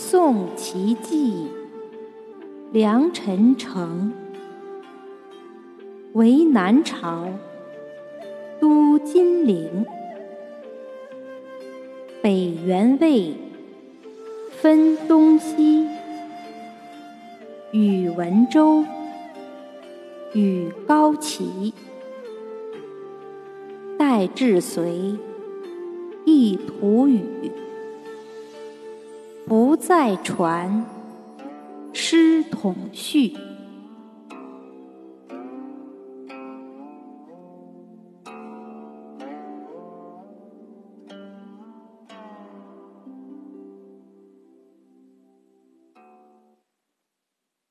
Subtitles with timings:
[0.00, 1.48] 宋齐记，
[2.70, 4.12] 梁陈成。
[6.12, 7.26] 为南朝，
[8.60, 9.84] 都金陵。
[12.22, 13.34] 北元魏，
[14.52, 15.88] 分东西。
[17.72, 18.84] 宇文周，
[20.32, 21.74] 与高齐。
[23.98, 25.18] 代至隋，
[26.24, 27.20] 一图语。
[29.48, 30.84] 不再传，
[31.94, 33.34] 师统序。